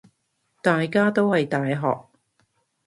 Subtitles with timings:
[0.63, 2.07] 大家都係大學